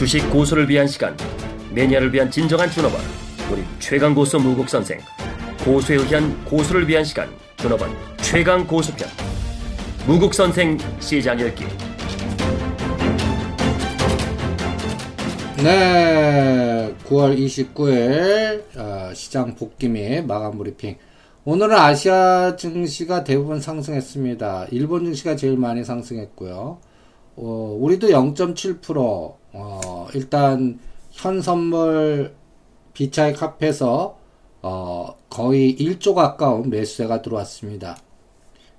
주식 0.00 0.30
고수를 0.30 0.66
위한 0.66 0.86
시간 0.86 1.14
매니아를 1.74 2.10
위한 2.14 2.30
진정한 2.30 2.70
준업원 2.70 3.02
우리 3.52 3.62
최강 3.78 4.14
고수 4.14 4.38
무국 4.38 4.66
선생 4.66 4.98
고수에 5.62 5.96
의한 5.96 6.42
고수를 6.46 6.88
위한 6.88 7.04
시간 7.04 7.28
준업원 7.58 7.90
최강 8.16 8.66
고수편 8.66 9.06
무국 10.06 10.32
선생 10.32 10.78
시장 11.00 11.38
열기 11.38 11.64
네, 15.62 16.94
9월 17.04 17.36
29일 17.38 18.78
어, 18.78 19.12
시장 19.12 19.54
복귀 19.54 19.90
및 19.90 20.22
마감 20.22 20.56
브리핑. 20.56 20.96
오늘은 21.44 21.76
아시아 21.76 22.56
증시가 22.56 23.22
대부분 23.22 23.60
상승했습니다. 23.60 24.68
일본 24.70 25.04
증시가 25.04 25.36
제일 25.36 25.58
많이 25.58 25.84
상승했고요. 25.84 26.78
어, 27.36 27.76
우리도 27.78 28.08
0.7% 28.08 29.39
어, 29.52 30.06
일단 30.14 30.78
현 31.10 31.40
선물 31.40 32.34
비차익 32.94 33.42
합해서 33.42 34.18
어, 34.62 35.16
거의 35.28 35.76
1조 35.76 36.14
가까운 36.14 36.70
매수세가 36.70 37.22
들어왔습니다. 37.22 37.96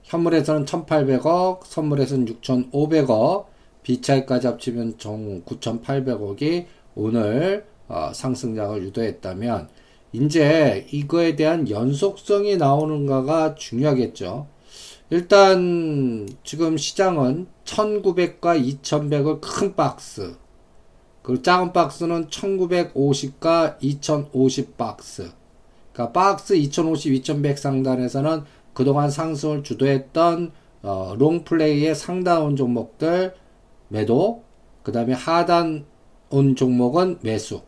현물에서는 0.04 0.66
1,800억, 0.66 1.66
선물에서는 1.66 2.26
6,500억, 2.26 3.46
비차익까지 3.84 4.48
합치면 4.48 4.98
총 4.98 5.44
9,800억이 5.44 6.66
오늘 6.96 7.66
어, 7.88 8.12
상승장을 8.14 8.84
유도했다면 8.84 9.70
이제 10.14 10.86
이거에 10.92 11.36
대한 11.36 11.70
연속성이 11.70 12.58
나오는가가 12.58 13.56
중요하겠죠. 13.56 14.48
일단 15.10 16.28
지금 16.44 16.78
시장은 16.78 17.48
1900과 17.66 18.80
2100을 18.82 19.40
큰 19.42 19.76
박스 19.76 20.36
그리고 21.22 21.42
작은 21.42 21.74
박스는 21.74 22.28
1950과 22.28 23.78
2050 23.80 24.78
박스 24.78 25.32
그러니까 25.94 26.14
박스 26.14 26.56
2050, 26.56 27.14
2100 27.14 27.58
상단에서는 27.58 28.44
그동안 28.74 29.10
상승을 29.10 29.64
주도했던 29.64 30.52
어, 30.84 31.16
롱플레이의 31.18 31.94
상다운 31.96 32.56
종목들 32.56 33.36
매도, 33.90 34.44
그 34.84 34.92
다음에 34.92 35.14
하단 35.14 35.86
온 36.30 36.56
종목은 36.56 37.20
매수. 37.22 37.62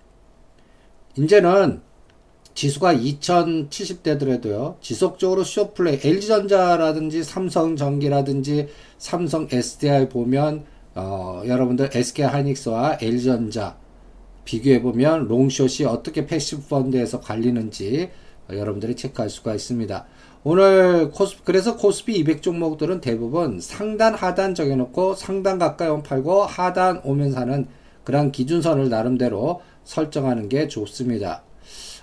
이제는 1.18 1.82
지수가 2.56 2.96
2070대더라도요, 2.96 4.80
지속적으로 4.82 5.44
short 5.44 5.72
play, 5.72 6.00
LG전자라든지 6.04 7.24
삼성전기라든지 7.24 8.70
삼성 8.98 9.48
SDI 9.52 10.10
보면, 10.10 10.66
어, 10.96 11.42
여러분들 11.46 11.90
SK 11.94 12.26
하이닉스와 12.26 13.00
LG전자 13.02 13.78
비교해보면 14.46 15.28
long 15.28 15.52
short이 15.52 15.88
어떻게 15.88 16.26
passive 16.26 16.68
펀드에서 16.68 17.20
갈리는지 17.20 18.12
어, 18.50 18.56
여러분들이 18.56 18.96
체크할 18.96 19.30
수가 19.30 19.56
있습니다. 19.56 20.06
오늘 20.44 21.10
코스 21.12 21.38
그래서 21.46 21.78
코스피 21.78 22.18
200 22.18 22.42
종목들은 22.42 23.00
대부분 23.00 23.60
상단 23.62 24.14
하단 24.14 24.56
정해놓고 24.56 25.16
상단 25.16 25.58
가까이 25.58 25.88
오면 25.88 26.04
팔고 26.04 26.44
하단 26.44 27.02
오면 27.06 27.32
사는 27.32 27.68
그런 28.04 28.32
기준선을 28.32 28.90
나름대로 28.90 29.62
설정하는 29.86 30.50
게 30.50 30.68
좋습니다. 30.68 31.44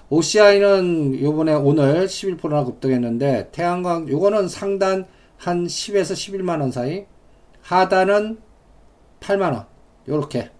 OCI는 0.08 1.20
요번에 1.20 1.52
오늘 1.52 2.06
11%나 2.06 2.64
급등했는데 2.64 3.50
태양광 3.52 4.08
요거는 4.08 4.48
상단 4.48 5.06
한 5.36 5.66
10에서 5.66 6.14
11만원 6.14 6.72
사이 6.72 7.04
하단은 7.62 8.38
8만원 9.20 9.66
요렇게 10.08 10.50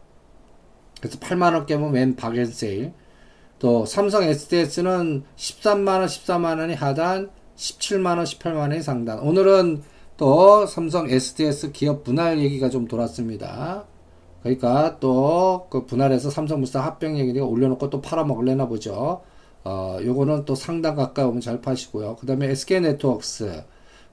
그래서 1.00 1.19
8만원 1.19 1.66
깨면 1.66 1.92
맨 1.92 2.16
박앤세일 2.16 2.92
또 3.58 3.84
삼성 3.86 4.22
SDS는 4.22 5.24
13만원 5.36 6.07
14만원이 6.07 6.77
하단 6.77 7.30
17만원, 7.61 8.24
18만원이 8.24 8.83
상단. 8.83 9.18
오늘은 9.20 9.83
또 10.17 10.67
삼성 10.67 11.08
SDS 11.11 11.73
기업 11.73 12.05
분할 12.05 12.39
얘기가 12.40 12.70
좀 12.70 12.89
돌았습니다. 12.89 13.85
그러니까 14.42 14.98
또 14.98 15.67
그 15.70 15.85
분할해서 15.86 16.30
삼성물산 16.30 16.83
합병 16.83 17.18
얘기가 17.18 17.45
올려놓고 17.45 17.90
또 17.90 18.01
팔아먹을래나 18.01 18.67
보죠. 18.67 19.23
어, 19.64 19.98
요거는 20.02 20.46
또 20.46 20.55
상당 20.55 20.96
가까이 20.96 21.24
오면 21.27 21.42
잘 21.42 21.61
파시고요. 21.61 22.17
그 22.18 22.27
다음에 22.27 22.48
SK네트웍스. 22.48 23.64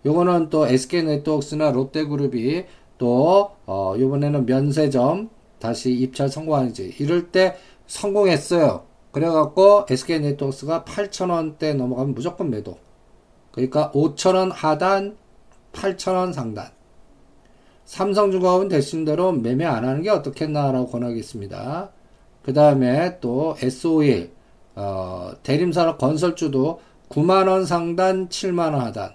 요거는 0.06 0.50
또 0.50 0.68
SK네트웍스나 0.68 1.72
롯데그룹이 1.72 2.66
또, 2.98 3.52
어, 3.66 3.96
요번에는 3.98 4.46
면세점 4.46 5.30
다시 5.60 5.94
입찰 5.94 6.30
성공하는지. 6.30 6.96
이럴 7.00 7.32
때 7.32 7.56
성공했어요. 7.88 8.84
그래갖고 9.12 9.86
SK네트웍스가 9.90 10.84
8,000원대 10.84 11.76
넘어가면 11.76 12.14
무조건 12.14 12.50
매도. 12.50 12.78
그러니까 13.52 13.92
5천원 13.92 14.52
하단, 14.54 15.18
8천원 15.74 16.34
상단. 16.34 16.70
삼성중공업은 17.86 18.68
대신대로 18.68 19.32
매매 19.32 19.66
안 19.66 19.86
하는 19.86 20.02
게 20.02 20.10
어떻겠나라고 20.10 20.88
권하겠습니다. 20.88 21.90
그 22.44 22.54
다음에 22.54 23.20
또 23.20 23.56
S51, 23.60 24.30
어, 24.76 25.32
대림산업 25.44 25.98
건설주도 25.98 26.82
9만원 27.10 27.66
상단, 27.66 28.30
7만원 28.30 28.80
하단. 28.80 29.12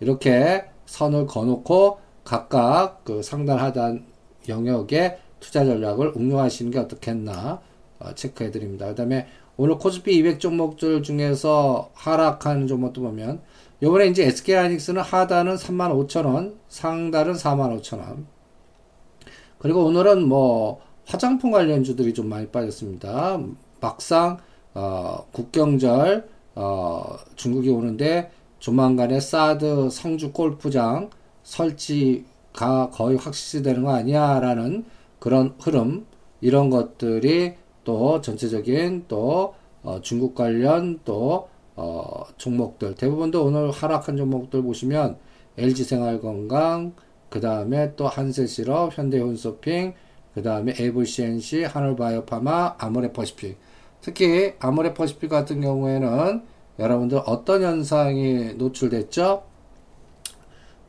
이렇게 0.00 0.64
선을 0.86 1.26
거놓고 1.26 1.98
각각 2.28 3.04
그 3.04 3.22
상단 3.22 3.58
하단 3.58 4.04
영역에 4.50 5.16
투자 5.40 5.64
전략을 5.64 6.12
응용하시는 6.14 6.70
게 6.70 6.78
어떻겠나 6.78 7.62
어, 8.00 8.14
체크해 8.14 8.50
드립니다. 8.50 8.86
그 8.86 8.94
다음에 8.94 9.26
오늘 9.56 9.78
코스피 9.78 10.14
200 10.16 10.38
종목들 10.38 11.02
중에서 11.02 11.88
하락하는 11.94 12.66
종목도 12.66 13.00
보면 13.00 13.40
요번에 13.82 14.08
이제 14.08 14.26
SK 14.26 14.54
하이닉스는 14.56 15.00
하단은 15.00 15.54
35,000원, 15.54 16.56
상단은 16.68 17.32
45,000원. 17.32 18.26
그리고 19.58 19.86
오늘은 19.86 20.28
뭐 20.28 20.82
화장품 21.06 21.50
관련주들이 21.50 22.12
좀 22.12 22.28
많이 22.28 22.46
빠졌습니다. 22.48 23.40
막상 23.80 24.36
어, 24.74 25.26
국경절 25.32 26.28
어, 26.56 27.16
중국이 27.36 27.70
오는데 27.70 28.30
조만간에 28.58 29.18
사드 29.18 29.88
성주 29.90 30.32
골프장 30.32 31.08
설치가 31.48 32.90
거의 32.92 33.16
확실시되는 33.16 33.82
거 33.82 33.94
아니야라는 33.94 34.84
그런 35.18 35.54
흐름 35.58 36.06
이런 36.42 36.68
것들이 36.68 37.54
또 37.84 38.20
전체적인 38.20 39.06
또 39.08 39.54
어, 39.82 40.00
중국 40.02 40.34
관련 40.34 41.00
또 41.06 41.48
어, 41.74 42.24
종목들 42.36 42.94
대부분도 42.96 43.44
오늘 43.44 43.70
하락한 43.70 44.18
종목들 44.18 44.62
보시면 44.62 45.16
LG생활건강 45.56 46.92
그 47.30 47.40
다음에 47.40 47.96
또 47.96 48.06
한세실업 48.06 48.96
현대혼쇼핑 48.96 49.94
그 50.34 50.42
다음에 50.42 50.74
에이블CNC 50.78 51.64
하늘바이오파마 51.64 52.76
아모레퍼시픽 52.78 53.58
특히 54.02 54.52
아모레퍼시픽 54.58 55.30
같은 55.30 55.62
경우에는 55.62 56.42
여러분들 56.78 57.22
어떤 57.24 57.62
현상이 57.62 58.54
노출됐죠? 58.54 59.47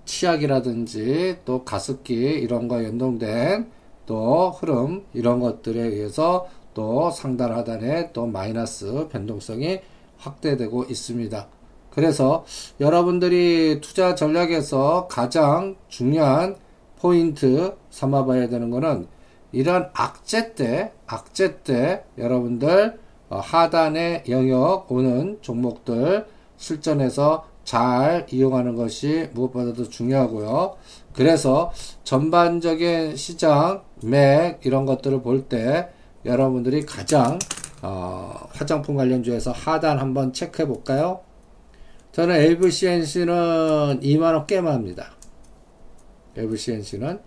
치약이라든지 0.09 1.37
또 1.45 1.63
가습기 1.63 2.13
이런 2.13 2.67
거 2.67 2.83
연동된 2.83 3.69
또 4.07 4.49
흐름 4.49 5.05
이런 5.13 5.39
것들에 5.39 5.79
의해서 5.79 6.47
또 6.73 7.11
상단 7.11 7.51
하단에 7.51 8.11
또 8.11 8.25
마이너스 8.25 9.07
변동성이 9.11 9.81
확대되고 10.17 10.85
있습니다. 10.85 11.47
그래서 11.91 12.43
여러분들이 12.79 13.81
투자 13.81 14.15
전략에서 14.15 15.07
가장 15.07 15.75
중요한 15.89 16.55
포인트 16.99 17.75
삼아봐야 17.91 18.49
되는 18.49 18.71
것은 18.71 19.07
이런 19.51 19.89
악재 19.93 20.55
때, 20.55 20.91
악재 21.05 21.61
때 21.61 22.03
여러분들 22.17 22.99
어, 23.29 23.37
하단의 23.37 24.23
영역 24.27 24.91
오는 24.91 25.37
종목들 25.41 26.25
실전에서 26.57 27.48
잘 27.69 28.25
이용하는 28.31 28.75
것이 28.75 29.29
무엇보다도 29.33 29.89
중요하고요. 29.89 30.75
그래서 31.13 31.71
전반적인 32.03 33.15
시장, 33.15 33.83
맥 34.01 34.65
이런 34.65 34.87
것들을 34.87 35.21
볼 35.21 35.47
때 35.47 35.87
여러분들이 36.25 36.87
가장 36.87 37.37
어, 37.83 38.33
화장품 38.53 38.95
관련주에서 38.95 39.51
하단 39.51 39.99
한번 39.99 40.33
체크해 40.33 40.67
볼까요? 40.67 41.19
저는 42.11 42.37
LVCNC는 42.37 43.99
2만원 43.99 44.47
깨만 44.47 44.73
합니다. 44.73 45.11
LVCNC는 46.37 47.19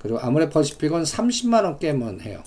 그리고 0.00 0.18
아무래 0.18 0.50
퍼시픽은 0.50 1.04
30만원 1.04 1.78
깨면 1.78 2.22
해요. 2.22 2.42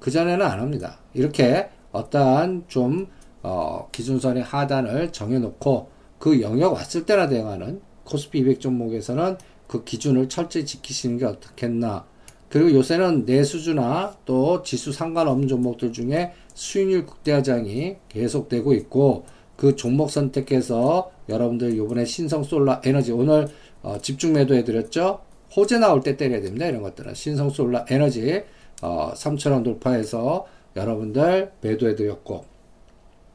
그 0.00 0.10
전에는 0.10 0.46
안 0.46 0.60
합니다. 0.60 0.96
이렇게 1.12 1.68
어떠한 1.92 2.64
좀 2.68 3.08
어, 3.42 3.90
기준선의 3.92 4.44
하단을 4.44 5.12
정해놓고 5.12 5.95
그 6.18 6.40
영역 6.40 6.72
왔을 6.74 7.06
때나 7.06 7.28
대응하는 7.28 7.80
코스피 8.04 8.38
200 8.38 8.60
종목에서는 8.60 9.36
그 9.66 9.84
기준을 9.84 10.28
철저히 10.28 10.64
지키시는 10.64 11.18
게 11.18 11.24
어떻겠나. 11.24 12.06
그 12.48 12.60
그리고 12.60 12.78
요새는 12.78 13.24
내수주나 13.26 14.16
또 14.24 14.62
지수 14.62 14.92
상관없는 14.92 15.48
종목들 15.48 15.92
중에 15.92 16.32
수익률 16.54 17.04
극대화장이 17.06 17.96
계속되고 18.08 18.72
있고 18.74 19.24
그 19.56 19.74
종목 19.74 20.10
선택해서 20.10 21.10
여러분들 21.28 21.76
요번에 21.76 22.04
신성 22.04 22.44
솔라 22.44 22.82
에너지 22.84 23.12
오늘 23.12 23.48
어, 23.82 23.98
집중 24.00 24.32
매도 24.32 24.54
해 24.54 24.64
드렸죠? 24.64 25.20
호재 25.56 25.78
나올 25.78 26.00
때 26.00 26.16
때려야 26.16 26.40
됩니다. 26.40 26.66
이런 26.66 26.82
것들은. 26.82 27.14
신성 27.14 27.50
솔라 27.50 27.86
에너지 27.88 28.44
어, 28.82 29.12
3천원 29.14 29.64
돌파해서 29.64 30.46
여러분들 30.76 31.52
매도해 31.60 31.96
드렸고 31.96 32.44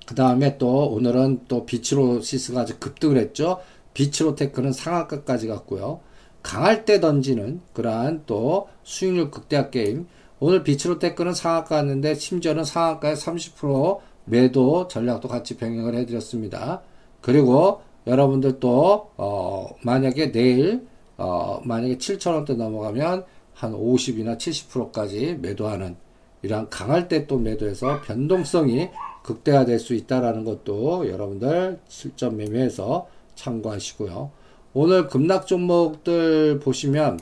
그 0.05 0.15
다음에 0.15 0.57
또 0.57 0.87
오늘은 0.89 1.41
또 1.47 1.65
비치로 1.65 2.21
시스가 2.21 2.61
아주 2.61 2.79
급등을 2.79 3.17
했죠. 3.17 3.59
비치로 3.93 4.35
테크는 4.35 4.73
상한가까지 4.73 5.47
갔고요. 5.47 6.01
강할 6.43 6.85
때 6.85 6.99
던지는 6.99 7.61
그러한 7.73 8.23
또 8.25 8.67
수익률 8.83 9.31
극대화 9.31 9.69
게임. 9.69 10.07
오늘 10.39 10.63
비치로 10.63 10.97
테크는 10.97 11.33
상한가 11.33 11.75
갔는데 11.77 12.15
심지어는 12.15 12.63
상한가에 12.63 13.13
30% 13.13 13.99
매도 14.25 14.87
전략도 14.87 15.27
같이 15.27 15.57
병행을 15.57 15.95
해드렸습니다. 15.95 16.81
그리고 17.21 17.81
여러분들 18.07 18.59
또 18.59 19.11
어, 19.17 19.67
만약에 19.83 20.31
내일 20.31 20.87
어, 21.17 21.61
만약에 21.63 21.97
7천원대 21.97 22.55
넘어가면 22.55 23.25
한 23.53 23.73
50이나 23.73 24.37
70%까지 24.37 25.37
매도하는 25.39 25.95
이러한 26.41 26.69
강할 26.69 27.07
때 27.07 27.27
또 27.27 27.37
매도해서 27.37 28.01
변동성이 28.01 28.89
극대화될 29.23 29.79
수 29.79 29.93
있다라는 29.93 30.43
것도 30.43 31.09
여러분들 31.09 31.79
실전 31.87 32.37
매매에서 32.37 33.07
참고하시고요. 33.35 34.31
오늘 34.73 35.07
급락 35.07 35.47
종목들 35.47 36.59
보시면 36.59 37.19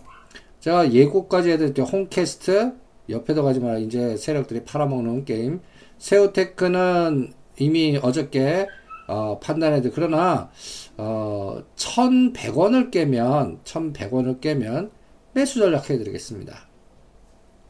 제가 0.59 0.93
예고까지 0.93 1.51
해드릴게요. 1.51 1.85
홈캐스트 1.85 2.73
옆에도 3.09 3.43
가지 3.43 3.59
마라. 3.59 3.79
이제 3.79 4.17
세력들이 4.17 4.63
팔아먹는 4.65 5.25
게임. 5.25 5.61
세우테크는 5.97 7.33
이미 7.57 7.99
어저께 8.01 8.67
어, 9.07 9.39
판단해도 9.39 9.89
그러나 9.93 10.51
어, 10.97 11.63
1,100원을 11.75 12.91
깨면 12.91 13.61
1,100원을 13.63 14.39
깨면 14.39 14.91
매수 15.33 15.59
전략 15.59 15.89
해 15.89 15.97
드리겠습니다. 15.97 16.67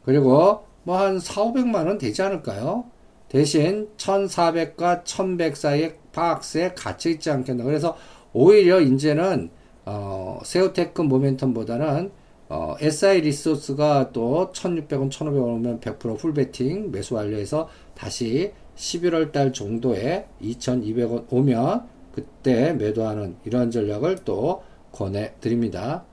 그리고 0.04 0.64
뭐 0.82 0.96
한 0.98 1.18
4, 1.18 1.42
500만 1.44 1.86
원 1.86 1.98
되지 1.98 2.22
않을까요? 2.22 2.84
대신 3.30 3.88
1,400과 3.96 5.04
1,100 5.04 5.56
사이에 5.56 5.96
박스에 6.12 6.74
갇혀 6.74 7.10
있지 7.10 7.30
않겠나. 7.30 7.64
그래서 7.64 7.96
오히려 8.32 8.80
이제는 8.80 9.50
어, 9.86 10.40
세우테크 10.44 11.02
모멘텀보다는 11.04 12.10
어, 12.48 12.74
SI 12.80 13.20
리소스가 13.20 14.10
또 14.12 14.50
1600원, 14.52 15.10
1500원 15.10 15.56
오면 15.56 15.80
100% 15.80 16.18
full베팅 16.18 16.90
매수 16.90 17.14
완료해서 17.14 17.68
다시 17.94 18.52
11월 18.76 19.30
달 19.30 19.52
정도에 19.52 20.26
2200원 20.42 21.26
오면 21.30 21.86
그때 22.12 22.72
매도하는 22.72 23.36
이러한 23.44 23.70
전략을 23.70 24.18
또 24.24 24.64
권해드립니다. 24.90 26.04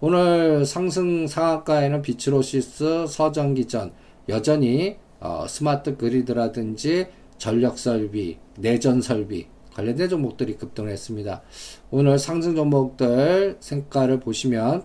오늘 0.00 0.64
상승 0.64 1.26
상한가에는 1.26 2.00
비츠로시스, 2.00 3.06
서전기전 3.06 3.92
여전히 4.30 4.96
어, 5.24 5.46
스마트 5.48 5.96
그리드라든지 5.96 7.06
전력 7.38 7.78
설비, 7.78 8.36
내전 8.58 9.00
설비 9.00 9.46
관련된 9.72 10.10
종목들이 10.10 10.56
급등했습니다. 10.56 11.42
오늘 11.90 12.18
상승 12.18 12.54
종목들 12.54 13.56
생가를 13.58 14.20
보시면 14.20 14.84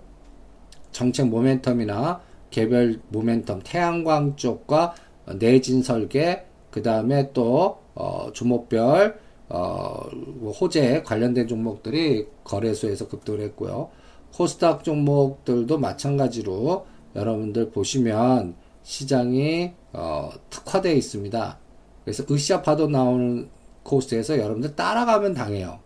정책 0.94 1.28
모멘텀이나 1.28 2.22
개별 2.52 3.02
모멘텀 3.12 3.62
태양광 3.66 4.38
쪽과 4.38 4.96
내진 5.38 5.84
설계 5.84 6.46
그 6.72 6.82
다음에 6.82 7.32
또 7.34 7.80
어, 7.94 8.32
주목별 8.32 9.20
어, 9.50 10.10
뭐 10.14 10.54
호재 10.54 11.04
관련된 11.04 11.48
종목들이 11.48 12.28
거래소에서 12.46 13.10
급등을 13.10 13.42
했고요. 13.42 13.90
코스닥 14.34 14.86
종목들도 14.86 15.78
마찬가지로 15.78 16.86
여러분들 17.16 17.72
보시면 17.72 18.56
시장이 18.84 19.74
어, 19.94 20.32
특화되어 20.50 20.94
있습니다. 20.94 21.58
그래서 22.04 22.24
으쌰 22.32 22.62
파도 22.62 22.88
나오는 22.88 23.50
코스에서 23.84 24.38
여러분들 24.38 24.76
따라가면 24.76 25.34
당해요. 25.34 25.80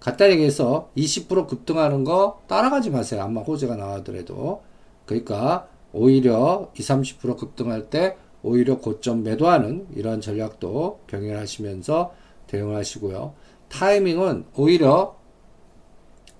간단히 0.00 0.32
얘기해서 0.32 0.90
20% 0.96 1.46
급등하는 1.46 2.04
거 2.04 2.42
따라가지 2.46 2.90
마세요. 2.90 3.22
아마 3.22 3.40
호재가 3.40 3.76
나오더라도. 3.76 4.62
그러니까 5.06 5.68
오히려 5.92 6.70
20, 6.76 7.18
30% 7.20 7.36
급등할 7.38 7.88
때 7.88 8.16
오히려 8.42 8.78
고점 8.78 9.22
매도하는 9.22 9.86
이런 9.94 10.20
전략도 10.20 11.00
병행하시면서 11.06 12.12
대응을 12.46 12.76
하시고요. 12.76 13.32
타이밍은 13.68 14.44
오히려 14.54 15.16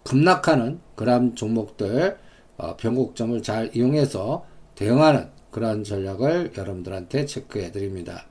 급락하는 0.05 0.81
그런 0.95 1.35
종목들 1.35 2.19
어, 2.59 2.77
변곡점을 2.77 3.43
잘 3.43 3.75
이용해서 3.75 4.45
대응하는 4.75 5.31
그런 5.55 5.85
전략을 5.85 6.55
여러분들한테 6.57 7.27
체크해 7.27 7.71
드립니다. 7.71 8.27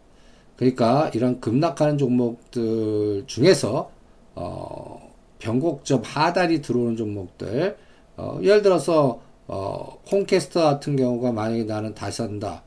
그러니까 0.58 1.10
이런 1.14 1.40
급락하는 1.40 1.98
종목들 1.98 3.24
중에서 3.28 3.92
어, 4.36 5.10
변곡점 5.40 6.02
하단이 6.04 6.62
들어오는 6.62 6.98
종목들 6.98 7.78
어, 8.18 8.40
예를 8.42 8.62
들어서 8.62 9.22
어, 9.48 10.02
홈캐스터 10.12 10.64
같은 10.64 10.98
경우가 10.98 11.32
만약에 11.32 11.64
나는 11.64 11.96
다시 11.96 12.22
한다 12.24 12.64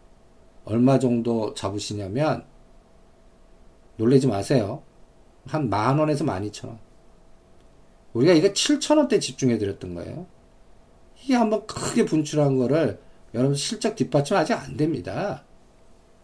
얼마 0.65 0.99
정도 0.99 1.53
잡으시냐면 1.53 2.43
놀래지 3.99 4.27
마세요. 4.27 4.83
한 5.45 5.69
만원에서 5.69 6.25
만이천원. 6.25 6.79
우리가 8.15 8.33
이거 8.33 8.55
칠천원대 8.55 9.19
집중해 9.19 9.59
드렸던 9.59 9.95
거예요. 9.97 10.27
이게 11.23 11.35
한번 11.35 11.67
크게 11.67 12.07
분출한 12.07 12.57
거를 12.57 13.05
여러분 13.35 13.55
실적 13.55 13.97
뒷받침 13.97 14.37
아직 14.37 14.55
안 14.55 14.77
됩니다. 14.77 15.45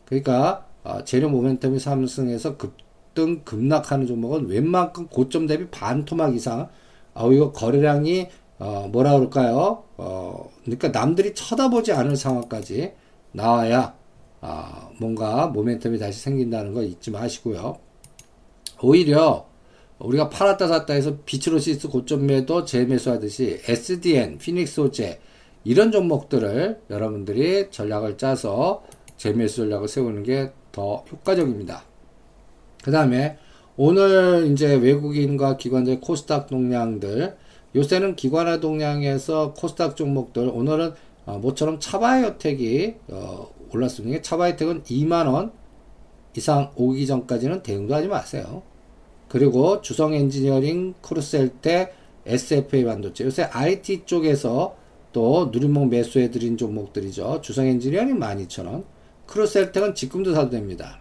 그러니까 0.05 0.67
어, 0.85 1.05
재료 1.05 1.29
모멘텀이 1.29 1.79
상승해서 1.79 2.57
급등 2.57 3.43
급락하는 3.45 4.07
종목은 4.07 4.49
웬만큼 4.49 5.09
고점 5.09 5.47
대비 5.47 5.69
반 5.69 6.05
토막 6.05 6.35
이상 6.35 6.69
아 7.15 7.27
이거 7.27 7.53
거래량이 7.53 8.29
어, 8.59 8.89
뭐라 8.93 9.15
그럴까요? 9.15 9.85
어, 9.97 10.51
그러니까 10.65 10.89
남들이 10.89 11.35
쳐다보지 11.35 11.93
않을 11.93 12.17
상황까지 12.17 12.93
나와야 13.33 13.95
아, 14.41 14.91
뭔가 14.99 15.51
모멘텀이 15.55 15.99
다시 16.01 16.21
생긴다는 16.21 16.75
거 16.75 16.83
잊지 16.83 17.11
마시고요. 17.11 17.79
오히려 18.83 19.47
우리가 20.01 20.29
팔았다 20.29 20.67
샀다 20.67 20.95
해서 20.95 21.17
비츠로시스 21.25 21.89
고점 21.89 22.27
매도 22.27 22.65
재매수하듯이 22.65 23.61
SDN, 23.67 24.39
피닉스 24.39 24.81
호재 24.81 25.21
이런 25.65 25.93
종목들을 25.93 26.81
여러분들이 26.91 27.71
전략을 27.71 28.19
짜서 28.19 28.83
재매수 29.17 29.57
전략을 29.57 29.89
세우는 29.89 30.23
게 30.23 30.53
더 30.73 31.05
효과적입니다. 31.11 31.85
그 32.83 32.91
다음에 32.91 33.39
오늘 33.77 34.49
이제 34.51 34.75
외국인과 34.75 35.57
기관들 35.57 36.01
코스닥 36.01 36.49
동량들 36.49 37.37
요새는 37.75 38.17
기관화 38.17 38.61
동량에서 38.61 39.55
코스닥 39.55 39.97
종목들 39.97 40.49
오늘은 40.53 40.93
어, 41.25 41.39
모처럼 41.39 41.79
차바이오텍이 41.79 42.95
어, 43.11 43.49
올랐습니다. 43.73 44.21
차바이오텍은 44.21 44.83
2만원 44.83 45.53
이상 46.37 46.73
오기 46.75 47.07
전까지는 47.07 47.63
대응도 47.63 47.95
하지 47.95 48.09
마세요. 48.09 48.63
그리고 49.29 49.81
주성 49.81 50.13
엔지니어링, 50.13 50.95
크루셀텍, 51.01 51.95
SFA 52.27 52.85
반도체. 52.85 53.25
요새 53.25 53.45
IT 53.45 54.03
쪽에서 54.05 54.77
또 55.13 55.51
눌림목 55.53 55.89
매수해드린 55.89 56.57
종목들이죠. 56.57 57.41
주성 57.43 57.67
엔지니어링 57.67 58.19
12,000원. 58.19 58.85
크루셀텍은 59.27 59.95
지금도 59.95 60.35
사도 60.35 60.51
됩니다. 60.51 60.99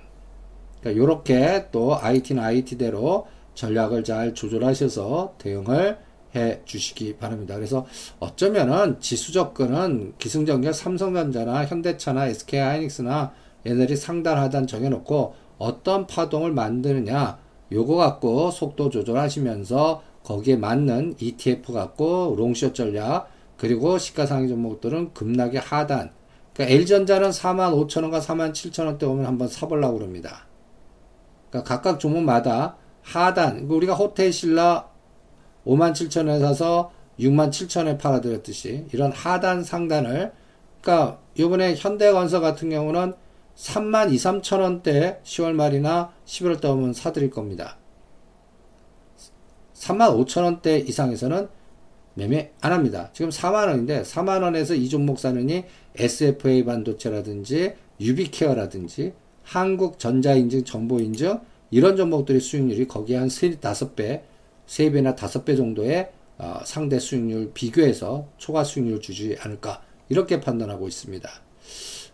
그러니까 0.80 1.02
요렇게 1.02 1.68
또 1.72 1.98
IT는 1.98 2.42
IT대로 2.44 3.28
전략을 3.54 4.04
잘 4.04 4.34
조절하셔서 4.34 5.36
대응을 5.38 5.98
해 6.36 6.62
주시기 6.66 7.18
바랍니다. 7.18 7.56
그래서 7.56 7.86
어쩌면은 8.20 9.00
지수 9.00 9.34
접근은 9.34 10.14
기승전결 10.18 10.74
삼성전자나 10.74 11.66
현대차나 11.66 12.28
SK하이닉스나 12.28 13.34
얘네들이 13.66 13.96
상단 13.96 14.38
하단 14.38 14.66
정해놓고 14.66 15.36
어떤 15.58 16.08
파동을 16.08 16.52
만드느냐 16.52 17.38
요거 17.72 17.96
갖고 17.96 18.50
속도 18.50 18.90
조절하시면서 18.90 20.04
거기에 20.24 20.56
맞는 20.56 21.16
ETF 21.20 21.74
갖고 21.74 22.36
롱숏 22.38 22.74
전략 22.74 23.30
그리고 23.62 24.00
시가상위 24.00 24.48
종목들은 24.48 25.14
급락의 25.14 25.62
하단 25.62 26.12
그러니까 26.52 26.76
L전자는 26.76 27.30
45,000원과 27.30 28.20
47,000원대 28.20 29.04
오면 29.04 29.28
한번 29.28 29.48
사보려고 29.48 30.00
그럽니다. 30.00 30.48
그러니까 31.52 31.76
각각 31.76 32.00
종목마다 32.00 32.78
하단 33.04 33.68
우리가 33.70 33.94
호텔신라 33.94 34.90
5만 35.68 35.92
7천원에 35.94 36.40
사서 36.40 36.92
6만 37.20 37.52
7천원에 37.52 38.00
팔아드렸듯이 38.00 38.88
이런 38.94 39.12
하단 39.12 39.64
상단을 39.64 40.32
그러니까 40.82 41.20
이번에 41.36 41.76
현대건설 41.76 42.42
같은 42.42 42.72
경우는 42.72 43.14
3만 43.56 44.12
2, 44.12 44.16
3천 44.16 44.60
원대 44.60 45.20
10월 45.24 45.54
말이나 45.54 46.12
11월 46.26 46.60
달 46.60 46.72
오면 46.72 46.94
사드릴 46.94 47.30
겁니다. 47.30 47.78
3만 49.76 50.18
5천 50.26 50.46
원대 50.46 50.80
이상에서는 50.80 51.61
매매 52.14 52.52
안 52.62 52.72
합니다. 52.74 53.10
지금 53.14 53.30
4만 53.30 53.68
원인데 53.68 54.02
4만 54.04 54.44
원에서 54.44 54.76
이 54.76 54.90
종목 54.90 55.20
사느니 55.20 55.64
SFA 55.96 56.66
반도체라든지 56.66 57.74
유비케어라든지 58.00 59.14
한국전자인증 59.44 60.64
정보인증 60.64 61.40
이런 61.72 61.96
종목들의 61.96 62.42
수익률이 62.42 62.88
거기에 62.88 63.18
한 63.18 63.30
3, 63.30 63.60
5배, 63.60 64.22
3배나 64.68 65.16
5배 65.16 65.56
정도의 65.56 66.10
어, 66.38 66.60
상대 66.66 67.00
수익률 67.00 67.52
비교해서 67.54 68.28
초과 68.38 68.64
수익률 68.64 69.00
주지 69.00 69.38
않을까 69.40 69.82
이렇게 70.10 70.42
판단하고 70.42 70.88
있습니다. 70.88 71.30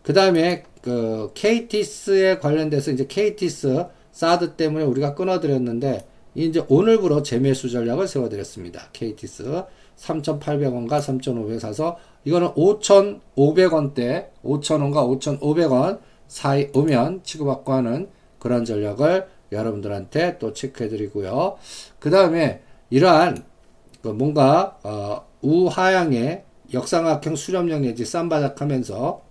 그 0.04 0.14
다음에 0.14 0.64
그 0.82 1.32
KTS에 1.34 2.38
관련돼서 2.40 2.92
이제 2.92 3.08
KTS 3.08 3.86
사드 4.12 4.54
때문에 4.54 4.86
우리가 4.86 5.16
끊어드렸는데 5.16 6.08
이제 6.36 6.64
오늘부로 6.68 7.24
재매수 7.24 7.70
전략을 7.70 8.08
세워드렸습니다. 8.08 8.90
KTS 8.94 9.64
3,800원과 9.98 11.00
3,500원 11.00 11.60
사서 11.60 11.98
이거는 12.24 12.50
5,500원대 12.50 14.28
5,000원과 14.44 15.40
5,500원 15.40 16.00
사이 16.28 16.70
오면 16.74 17.22
치고받고 17.24 17.74
하는 17.74 18.10
그런 18.40 18.66
전략을 18.66 19.28
여러분들한테 19.52 20.38
또 20.40 20.54
체크해 20.54 20.90
드리고요. 20.90 21.58
그 22.00 22.10
다음에 22.10 22.62
이러한 22.90 23.44
그 24.02 24.10
뭔가 24.10 24.78
어 24.84 25.26
우하향의 25.42 26.44
역삼각형 26.74 27.36
수렴형 27.36 27.82
내지 27.82 28.06
쌈바닥하면서 28.06 29.22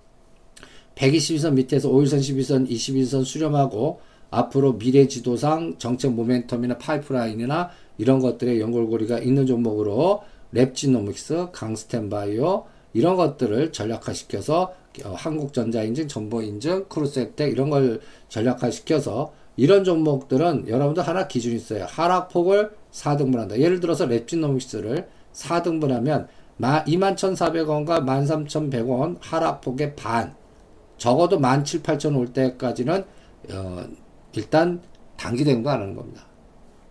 122선 0.95 1.53
밑에서 1.53 1.91
5일선, 1.91 2.19
12선, 2.21 2.71
21선 2.71 3.25
수렴하고 3.25 4.01
앞으로 4.31 4.79
미래 4.79 5.07
지도상 5.07 5.77
정책 5.79 6.17
모멘텀이나 6.17 6.79
파이프라인이나 6.79 7.71
이런 7.99 8.19
것들의 8.21 8.61
연결고리가 8.61 9.19
있는 9.19 9.47
종목으로 9.47 10.23
랩지노믹스, 10.57 11.53
강스텐바이오 11.53 12.65
이런 12.95 13.17
것들을 13.17 13.73
전략화시켜서 13.73 14.75
어, 15.05 15.13
한국전자인증, 15.15 16.09
정보인증, 16.09 16.87
크루셜텍 16.89 17.53
이런 17.53 17.69
걸 17.71 18.01
전략화시켜서 18.29 19.33
이런 19.57 19.85
종목들은 19.85 20.69
여러분들 20.69 21.07
하나 21.07 21.29
기준이 21.29 21.57
있어요. 21.57 21.87
하락폭을 21.89 22.71
4등분한다. 22.93 23.59
예를 23.59 23.81
들어서 23.81 24.07
랩지노믹스를 24.07 25.07
4등분하면 25.33 26.29
21,400원과 26.61 28.05
13,100원 28.05 29.19
하락폭의 29.21 29.97
반 29.97 30.35
적어도 30.97 31.39
17,800원 31.39 32.17
올 32.17 32.33
때까지는 32.33 33.05
어, 33.53 33.85
일단 34.35 34.81
단기된 35.17 35.63
거 35.63 35.71
하는 35.71 35.95
겁니다. 35.95 36.26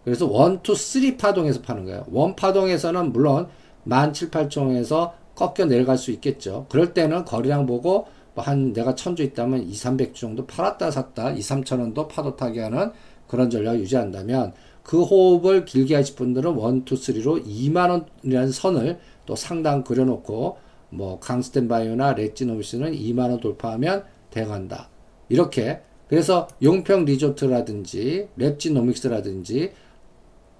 그래서 0.05 0.25
1, 0.27 0.59
2, 0.63 0.75
3 0.75 1.17
파동에서 1.17 1.61
파는 1.61 1.85
거예요. 1.85 2.05
1 2.07 2.35
파동에서는 2.35 3.11
물론 3.11 3.47
17,800원에서 3.87 5.11
꺾여 5.35 5.65
내려갈 5.65 5.97
수 5.97 6.11
있겠죠. 6.11 6.67
그럴 6.69 6.93
때는 6.93 7.25
거리량 7.25 7.65
보고 7.65 8.05
한 8.35 8.73
내가 8.73 8.95
천주 8.95 9.23
있다면 9.23 9.63
2, 9.63 9.73
300주 9.73 10.15
정도 10.15 10.45
팔았다 10.45 10.91
샀다 10.91 11.31
2, 11.31 11.39
3천 11.39 11.79
원도 11.79 12.07
파도 12.07 12.35
타게 12.35 12.61
하는 12.61 12.91
그런 13.27 13.49
전략을 13.49 13.79
유지한다면 13.79 14.53
그 14.83 15.01
호흡을 15.01 15.65
길게 15.65 15.95
하실 15.95 16.15
분들은 16.15 16.51
1, 16.51 16.57
2, 16.57 16.59
3로 16.83 17.45
2만 17.45 18.05
원이라는 18.23 18.51
선을 18.51 18.99
또 19.25 19.35
상당 19.35 19.83
그려놓고 19.83 20.57
뭐 20.91 21.19
강스텐바이오나 21.19 22.13
레지노미스는 22.13 22.93
2만 22.93 23.31
원 23.31 23.39
돌파하면 23.39 24.03
대간다. 24.29 24.89
이렇게 25.29 25.81
그래서 26.07 26.47
용평 26.61 27.05
리조트라든지 27.05 28.27
랩지노믹스라든지 28.37 29.71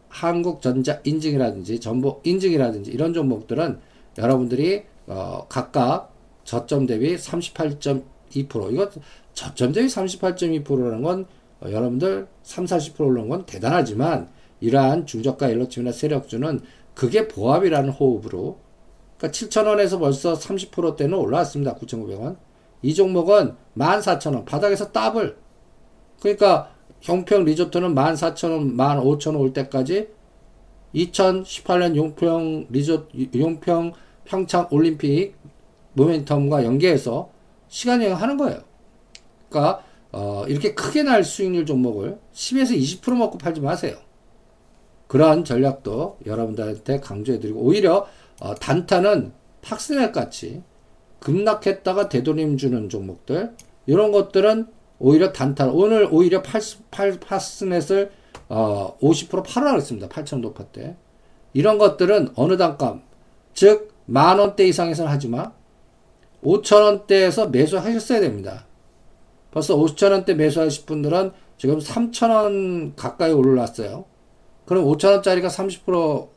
한국전자 0.10 1.02
인증이라든지 1.04 1.80
전보 1.80 2.22
인증이라든지 2.24 2.92
이런 2.92 3.14
종목들은 3.14 3.80
여러분들이 4.18 4.84
어 5.08 5.46
각각 5.50 6.14
저점 6.44 6.86
대비 6.86 7.16
38.2% 7.16 8.72
이거 8.72 8.90
저점 9.34 9.72
대비 9.72 9.88
38.2%라는 9.88 11.02
건 11.02 11.26
어, 11.62 11.70
여러분들 11.70 12.28
3, 12.44 12.66
40% 12.66 13.02
올라온 13.02 13.30
건 13.30 13.46
대단하지만 13.46 14.30
이러한 14.62 15.06
중저가 15.06 15.50
일러침이나 15.50 15.92
세력주는 15.92 16.62
그게 16.94 17.28
보합이라는 17.28 17.90
호흡으로 17.90 18.60
그러니까 19.18 19.38
7,000원에서 19.38 20.00
벌써 20.00 20.34
30%대는 20.34 21.18
올라왔습니다. 21.18 21.76
9,900원. 21.76 22.38
이 22.82 22.94
종목은 22.94 23.56
14,000원 23.78 24.46
바닥에서 24.46 24.92
더블. 24.92 25.38
그러니까 26.20 26.75
형평 27.06 27.46
리조트는 27.46 27.94
14,000원, 27.94 28.76
15,000원 28.78 29.40
올 29.40 29.54
때까지 29.54 30.10
2018년 30.96 31.96
용평 31.96 32.66
리조트 32.72 33.30
용평 33.36 33.94
평창 34.24 34.68
올림픽 34.72 35.36
모멘텀과 35.96 36.64
연계해서 36.64 37.30
시간 37.68 38.02
여행하는 38.02 38.38
거예요. 38.38 38.60
그러니까 39.50 39.84
어, 40.12 40.46
이렇게 40.48 40.74
크게 40.74 41.04
날 41.04 41.24
수익률 41.24 41.68
종목을 41.68 42.18
10에서 42.34 42.76
20% 42.76 43.16
먹고 43.16 43.38
팔지 43.38 43.62
마세요. 43.62 43.98
그러한 45.06 45.46
전략도 45.46 46.18
여러분들한테 46.26 47.02
강조해드리고 47.02 47.60
오히려 47.60 48.08
어, 48.40 48.56
단타는 48.56 49.32
팍스넷 49.62 50.12
같이 50.12 50.64
급락했다가 51.20 52.10
되돌림 52.10 52.58
주는 52.58 52.90
종목들 52.90 53.54
이런 53.86 54.12
것들은 54.12 54.74
오히려 55.00 55.32
단타 55.32 55.68
오늘 55.68 56.08
오히려 56.12 56.42
파스넷을 56.42 58.12
어, 58.50 58.98
50% 59.00 59.44
팔으라 59.46 59.72
그랬습니다. 59.72 60.08
8천 60.08 60.42
도파 60.42 60.66
때 60.66 60.96
이런 61.54 61.78
것들은 61.78 62.34
어느 62.36 62.58
단가 62.58 63.00
즉 63.54 63.96
만 64.06 64.40
원대 64.40 64.66
이상에서는 64.68 65.12
하지만 65.12 65.52
5천 66.44 66.84
원대에서 66.84 67.48
매수하셨어야 67.48 68.20
됩니다. 68.20 68.66
벌써 69.52 69.76
5천 69.76 70.12
원대 70.12 70.34
매수하실 70.36 70.86
분들은 70.86 71.32
지금 71.58 71.80
3천 71.80 72.30
원 72.30 72.96
가까이 72.96 73.32
올랐어요. 73.32 74.06
그럼 74.66 74.86
5천 74.86 75.12
원짜리가 75.12 75.48
30% 75.48 76.28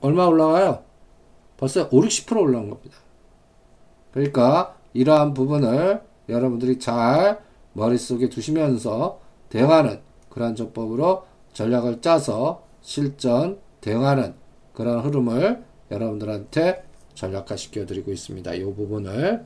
얼마 0.00 0.24
올라와요? 0.26 0.84
벌써 1.56 1.88
5, 1.90 2.00
60% 2.00 2.40
올라온 2.40 2.70
겁니다. 2.70 2.96
그러니까 4.12 4.76
이러한 4.94 5.34
부분을 5.34 6.00
여러분들이 6.28 6.78
잘 6.78 7.40
머릿속에 7.78 8.28
두시면서 8.28 9.20
대응하는 9.48 10.00
그러한 10.28 10.54
전법으로 10.56 11.24
전략을 11.52 12.00
짜서 12.00 12.62
실전 12.82 13.58
대응하는 13.80 14.34
그런 14.72 15.00
흐름을 15.00 15.64
여러분들한테 15.90 16.84
전략화 17.14 17.56
시켜드리고 17.56 18.12
있습니다. 18.12 18.54
이 18.54 18.62
부분을 18.64 19.44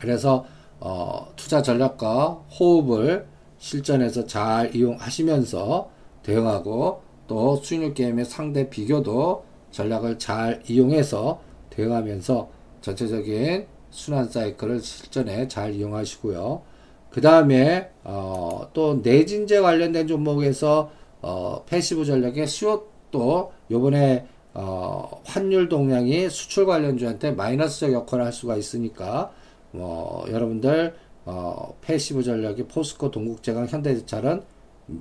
그래서 0.00 0.46
어, 0.80 1.28
투자 1.36 1.60
전략과 1.60 2.44
호흡을 2.58 3.26
실전에서 3.58 4.26
잘 4.26 4.74
이용하시면서 4.74 5.90
대응하고 6.22 7.02
또 7.26 7.56
수익률 7.56 7.94
게임의 7.94 8.24
상대 8.24 8.70
비교도 8.70 9.44
전략을 9.70 10.18
잘 10.18 10.62
이용해서 10.68 11.40
대응하면서 11.70 12.48
전체적인 12.80 13.66
순환 13.90 14.28
사이클을 14.28 14.80
실전에 14.80 15.48
잘 15.48 15.74
이용하시고요. 15.74 16.62
그 17.10 17.20
다음에 17.20 17.90
어, 18.04 18.68
또 18.72 19.00
내진제 19.02 19.60
관련된 19.60 20.06
종목에서 20.06 20.90
어, 21.20 21.64
passive 21.66 22.04
전략의 22.04 22.46
수요도 22.46 23.52
요번에 23.70 24.26
어, 24.54 25.22
환율 25.24 25.68
동향이 25.68 26.28
수출 26.30 26.66
관련주한테 26.66 27.32
마이너스적 27.32 27.92
역할을 27.92 28.24
할 28.24 28.32
수가 28.32 28.56
있으니까 28.56 29.32
뭐 29.70 30.26
여러분들 30.30 30.94
어, 31.24 31.74
passive 31.82 32.22
전략의 32.22 32.68
포스코, 32.68 33.10
동국제강, 33.10 33.66
현대제철은 33.66 34.42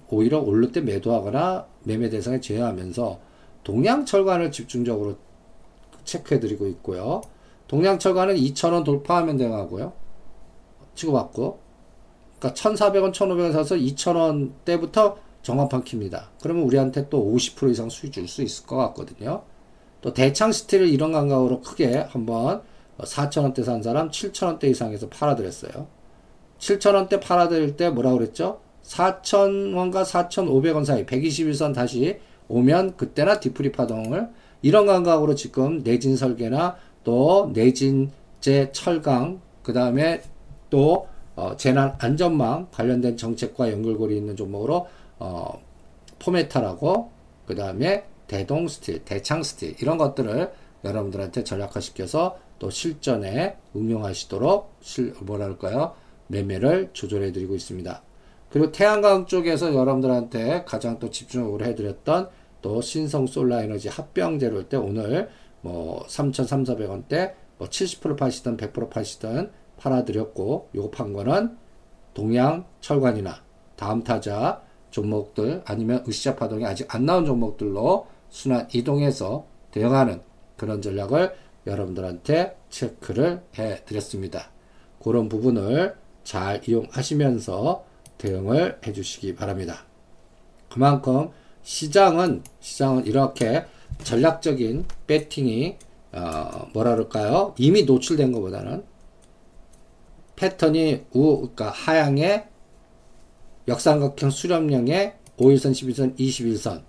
오히려 0.09 0.39
오를 0.39 0.71
때 0.71 0.81
매도하거나 0.81 1.65
매매 1.83 2.09
대상에 2.09 2.41
제외하면서 2.41 3.19
동양철관을 3.63 4.51
집중적으로 4.51 5.15
체크해 6.03 6.39
드리고 6.39 6.67
있고요. 6.67 7.21
동양철관은 7.67 8.35
2,000원 8.35 8.83
돌파하면 8.83 9.37
되고요. 9.37 9.93
치고받고 10.95 11.66
그러니까 12.39 12.53
1,400원, 12.61 13.13
1,500원 13.13 13.51
사서 13.51 13.75
2,000원 13.75 14.51
때부터 14.65 15.17
정합판 15.41 15.83
킵니다. 15.83 16.25
그러면 16.41 16.63
우리한테 16.63 17.09
또 17.09 17.33
50% 17.33 17.71
이상 17.71 17.89
수익 17.89 18.11
줄 18.11 18.27
수 18.27 18.41
있을 18.43 18.65
것 18.65 18.75
같거든요. 18.77 19.43
또 20.01 20.13
대창 20.13 20.51
스틸을 20.51 20.87
이런 20.89 21.11
감각으로 21.11 21.61
크게 21.61 22.05
한번 22.09 22.61
4,000원대 22.99 23.63
산 23.63 23.81
사람 23.81 24.09
7,000원대 24.09 24.65
이상에서 24.65 25.07
팔아드렸어요. 25.09 25.87
7,000원대 26.59 27.21
팔아드릴 27.21 27.77
때 27.77 27.89
뭐라 27.89 28.11
그랬죠? 28.11 28.59
4,000원과 28.83 30.05
4,500원 30.05 30.85
사이 30.85 31.05
121선 31.05 31.73
다시 31.73 32.19
오면 32.47 32.95
그때나 32.97 33.39
디프리 33.39 33.71
파동을 33.71 34.29
이런 34.61 34.85
감각으로 34.85 35.35
지금 35.35 35.83
내진 35.83 36.15
설계나 36.15 36.77
또 37.03 37.51
내진제 37.53 38.71
철강 38.71 39.41
그 39.63 39.73
다음에 39.73 40.21
또 40.69 41.07
어, 41.37 41.55
재난 41.55 41.95
안전망 41.99 42.67
관련된 42.71 43.15
정책과 43.15 43.71
연결고리 43.71 44.17
있는 44.17 44.35
종목으로 44.35 44.87
어, 45.19 45.61
포메탈하고 46.17 47.11
그 47.45 47.55
다음에 47.55 48.05
대동 48.27 48.67
스틸, 48.67 49.05
대창 49.05 49.43
스틸 49.43 49.75
이런 49.79 49.99
것들을 49.99 50.51
여러분들한테 50.83 51.43
전략화 51.43 51.79
시켜서 51.79 52.39
또 52.57 52.71
실전에 52.71 53.55
응용하시도록 53.75 54.73
실, 54.81 55.13
뭐랄까요 55.21 55.93
매매를 56.25 56.89
조절해 56.93 57.31
드리고 57.31 57.55
있습니다. 57.55 58.01
그리고 58.49 58.71
태양광 58.71 59.27
쪽에서 59.27 59.75
여러분들한테 59.75 60.63
가장 60.65 60.97
또 60.97 61.11
집중적으로 61.11 61.63
해드렸던 61.65 62.29
또 62.63 62.81
신성 62.81 63.27
솔라 63.27 63.61
에너지 63.61 63.89
합병 63.89 64.39
재료일 64.39 64.69
때 64.69 64.77
오늘 64.77 65.29
뭐 65.61 66.03
3,300원대 66.07 67.33
뭐 67.59 67.67
70% 67.67 68.17
파시든 68.17 68.57
100% 68.57 68.89
파시든 68.89 69.51
팔아드렸고 69.77 70.69
요거 70.75 70.91
판 70.91 71.13
거는 71.13 71.57
동양 72.13 72.65
철관이나 72.81 73.41
다음 73.75 74.03
타자 74.03 74.61
종목들 74.91 75.61
아니면 75.65 76.03
으쌰 76.07 76.35
파동이 76.35 76.65
아직 76.65 76.93
안 76.93 77.05
나온 77.05 77.25
종목들로 77.25 78.07
순환 78.29 78.67
이동해서 78.73 79.45
대응하는 79.71 80.21
그런 80.55 80.81
전략을 80.81 81.35
여러분들한테 81.67 82.57
체크를 82.69 83.43
해 83.59 83.83
드렸습니다. 83.85 84.49
그런 85.03 85.29
부분을 85.29 85.95
잘 86.23 86.61
이용하시면서 86.67 87.85
대응을 88.17 88.79
해 88.85 88.93
주시기 88.93 89.35
바랍니다. 89.35 89.85
그만큼 90.69 91.29
시장은 91.61 92.43
시장은 92.59 93.05
이렇게 93.05 93.65
전략적인 94.03 94.85
배팅이 95.05 95.77
어, 96.13 96.67
뭐라 96.73 96.91
그럴까요? 96.91 97.53
이미 97.57 97.83
노출된 97.83 98.31
것보다는 98.31 98.83
패턴이 100.37 101.05
우 101.11 101.37
그러니까 101.37 101.71
하향의 101.71 102.47
역삼각형 103.67 104.29
수렴형의 104.29 105.15
5일선, 105.37 105.71
11선, 105.71 106.17
21선 106.17 106.83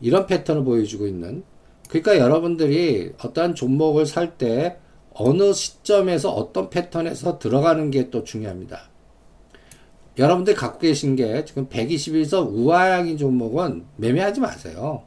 이런 0.00 0.26
패턴을 0.26 0.62
보여주고 0.62 1.08
있는 1.08 1.42
그러니까 1.88 2.18
여러분들이 2.18 3.12
어떠한 3.22 3.56
종목을 3.56 4.06
살 4.06 4.38
때 4.38 4.78
어느 5.14 5.52
시점에서 5.52 6.32
어떤 6.32 6.70
패턴에서 6.70 7.38
들어가는 7.38 7.90
게 7.90 8.10
또 8.10 8.24
중요합니다. 8.24 8.90
여러분들이 10.18 10.56
갖고 10.56 10.78
계신 10.80 11.16
게 11.16 11.44
지금 11.44 11.68
121선 11.68 12.48
우하향인 12.50 13.16
종목은 13.16 13.84
매매하지 13.96 14.40
마세요. 14.40 15.02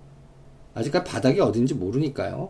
아직까지 0.73 1.09
바닥이 1.09 1.39
어딘지 1.39 1.73
모르니까요. 1.73 2.49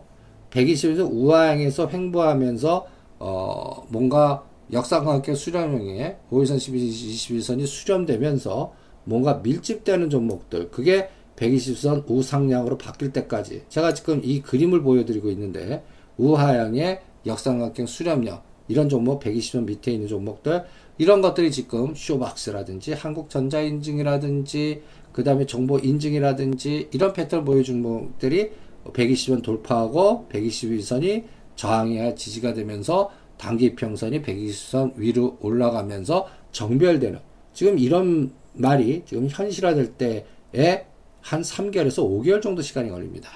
121선 0.50 1.10
우하향에서 1.12 1.88
횡보하면서 1.88 2.86
어 3.18 3.86
뭔가 3.88 4.44
역삼각형 4.72 5.34
수렴형에 5.34 6.16
5일선, 6.30 6.56
21선이 6.56 7.66
수렴되면서 7.66 8.72
뭔가 9.04 9.40
밀집되는 9.42 10.10
종목들 10.10 10.70
그게 10.70 11.08
120선 11.36 12.08
우상향으로 12.08 12.78
바뀔 12.78 13.12
때까지. 13.12 13.64
제가 13.68 13.94
지금 13.94 14.20
이 14.24 14.42
그림을 14.42 14.82
보여드리고 14.82 15.30
있는데 15.30 15.84
우하향의 16.16 17.00
역삼각형 17.26 17.86
수렴형 17.86 18.40
이런 18.68 18.88
종목 18.88 19.22
120선 19.22 19.64
밑에 19.64 19.92
있는 19.92 20.08
종목들 20.08 20.64
이런 20.98 21.20
것들이 21.20 21.52
지금 21.52 21.94
쇼박스라든지 21.94 22.94
한국전자인증이라든지 22.94 24.82
그 25.12 25.22
다음에 25.22 25.46
정보인증이라든지 25.46 26.88
이런 26.92 27.12
패턴을 27.12 27.44
보여준 27.44 27.82
종목들이 27.82 28.50
120선 28.84 29.42
돌파하고 29.42 30.26
121선이 30.32 31.24
저항해야 31.54 32.14
지지가 32.14 32.54
되면서 32.54 33.10
단기 33.38 33.74
평선이 33.74 34.22
120선 34.22 34.92
위로 34.96 35.36
올라가면서 35.40 36.28
정별되는 36.52 37.18
지금 37.52 37.78
이런 37.78 38.32
말이 38.54 39.02
지금 39.06 39.28
현실화될 39.28 39.94
때에 39.94 40.86
한 41.20 41.42
3개월에서 41.42 41.98
5개월 41.98 42.40
정도 42.40 42.62
시간이 42.62 42.90
걸립니다. 42.90 43.30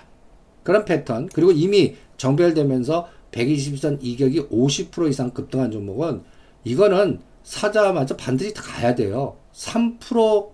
그런 0.62 0.84
패턴 0.84 1.28
그리고 1.32 1.52
이미 1.52 1.96
정별되면서 2.16 3.08
120선 3.32 3.98
이격이 4.00 4.48
50% 4.48 5.08
이상 5.08 5.30
급등한 5.30 5.70
종목은 5.70 6.22
이거는 6.64 7.20
사자마자 7.42 8.16
반드시 8.16 8.52
다 8.54 8.62
가야 8.62 8.94
돼요. 8.94 9.36
3% 9.52 10.50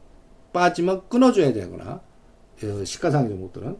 빠지면 0.52 1.08
끊어줘야 1.08 1.52
되거나 1.52 2.00
어, 2.62 2.84
시가상의 2.84 3.30
종목들은 3.30 3.76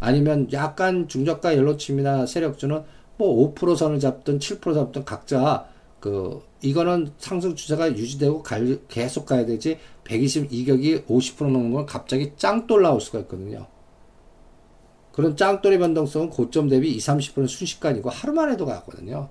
아니면 0.00 0.48
약간 0.52 1.06
중저가 1.06 1.54
옐로칩이나 1.54 2.26
세력주는 2.26 2.82
뭐 3.18 3.52
5% 3.54 3.76
선을 3.76 4.00
잡든 4.00 4.38
7% 4.38 4.74
잡든 4.74 5.04
각자 5.04 5.66
그 6.00 6.40
이거는 6.62 7.12
상승 7.18 7.54
추세가 7.54 7.90
유지되고 7.90 8.42
갈, 8.42 8.78
계속 8.88 9.26
가야 9.26 9.44
되지 9.44 9.78
122격이 10.04 11.06
50% 11.06 11.42
넘는 11.42 11.72
건 11.72 11.86
갑자기 11.86 12.32
짱돌 12.36 12.82
나올 12.82 13.00
수가 13.00 13.18
있거든요. 13.20 13.66
그런 15.12 15.36
짱돌의 15.36 15.80
변동성은 15.80 16.30
고점 16.30 16.68
대비 16.68 16.92
20, 16.92 17.34
30% 17.34 17.48
순식간이고 17.48 18.08
하루만 18.08 18.52
해도 18.52 18.64
가거든요. 18.66 19.28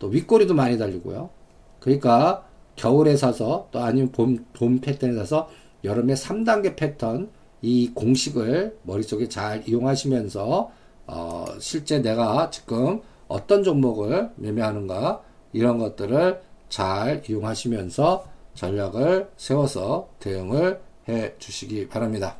또 0.00 0.08
윗꼬리도 0.08 0.54
많이 0.54 0.76
달리고요. 0.76 1.30
그러니까 1.78 2.44
겨울에 2.74 3.16
사서 3.16 3.68
또 3.70 3.78
아니면 3.78 4.10
봄, 4.10 4.44
봄 4.52 4.80
패턴에 4.80 5.14
사서 5.14 5.48
여름에 5.84 6.14
3단계 6.14 6.74
패턴 6.74 7.30
이 7.60 7.92
공식을 7.94 8.78
머릿속에 8.82 9.28
잘 9.28 9.62
이용하시면서 9.68 10.70
어, 11.06 11.44
실제 11.58 12.00
내가 12.00 12.50
지금 12.50 13.00
어떤 13.32 13.62
종목을 13.62 14.30
매매하는가 14.36 15.22
이런 15.52 15.78
것들을 15.78 16.40
잘 16.68 17.22
이용하시면서 17.28 18.26
전략을 18.54 19.30
세워서 19.36 20.10
대응을 20.20 20.80
해 21.08 21.34
주시기 21.38 21.88
바랍니다. 21.88 22.36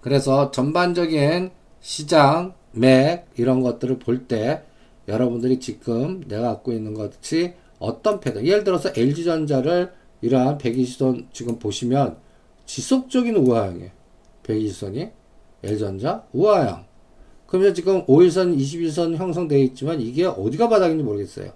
그래서 0.00 0.50
전반적인 0.50 1.50
시장, 1.80 2.54
맥 2.72 3.26
이런 3.36 3.60
것들을 3.60 3.98
볼 3.98 4.26
때 4.28 4.62
여러분들이 5.08 5.58
지금 5.58 6.20
내가 6.28 6.48
갖고 6.48 6.72
있는 6.72 6.94
것이 6.94 7.54
어떤 7.78 8.20
패턴 8.20 8.46
예를 8.46 8.62
들어서 8.62 8.90
LG전자를 8.94 9.92
이러한 10.20 10.58
120선 10.58 11.26
지금 11.32 11.58
보시면 11.58 12.18
지속적인 12.66 13.34
우하향이에요. 13.36 13.90
120선이 14.44 15.10
L전자 15.64 16.24
우하향 16.32 16.89
그러면 17.50 17.74
지금 17.74 18.06
5일선, 18.06 18.56
21선 18.56 19.16
형성되어 19.16 19.58
있지만 19.58 20.00
이게 20.00 20.24
어디가 20.24 20.68
바닥인지 20.68 21.02
모르겠어요. 21.02 21.50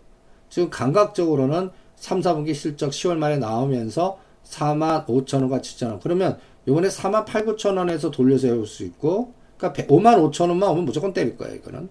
지금 0.49 0.69
감각적으로는 0.69 1.71
3, 1.95 2.21
4분기 2.21 2.53
실적 2.53 2.91
10월 2.91 3.17
말에 3.17 3.39
나오면서 3.39 4.19
4만 4.45 5.07
5천 5.07 5.43
원과 5.43 5.61
7천 5.61 5.87
원. 5.87 6.01
그러면 6.01 6.37
요번에 6.67 6.89
4만 6.89 7.25
8, 7.25 7.47
9천 7.47 7.79
원에서 7.79 8.11
돌려서 8.11 8.49
해올 8.49 8.67
수 8.67 8.83
있고, 8.83 9.35
그러니까 9.57 9.85
5만 9.85 10.33
5천 10.33 10.49
원만 10.49 10.71
오면 10.71 10.85
무조건 10.85 11.13
때릴 11.13 11.37
거예요, 11.37 11.55
이거는. 11.55 11.89